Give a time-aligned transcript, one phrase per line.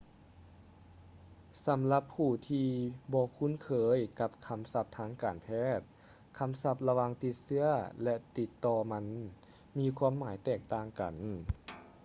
[1.65, 2.67] ສຳລັບຜູ້ທີ່
[3.13, 5.79] ບໍ່ຄຸ້ນເຄີຍກັບຄຳສັບທາງການແພດ
[6.39, 7.67] ຄຳສັບລະຫວ່າງຕິດເຊື້ອ
[8.03, 9.05] ແລະ ຕິດຕໍ່ມັນ
[9.77, 11.15] ມີຄວາມໝາຍແຕກຕ່າງກັນ